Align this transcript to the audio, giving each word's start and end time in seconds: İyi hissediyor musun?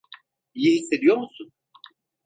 İyi 0.53 0.79
hissediyor 0.79 1.17
musun? 1.17 1.51